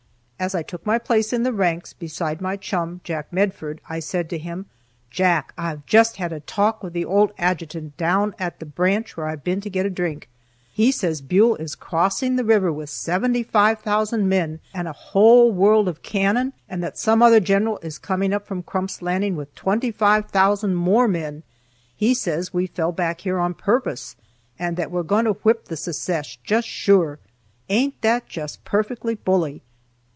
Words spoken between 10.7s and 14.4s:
He says Buell is crossing the river with 75,000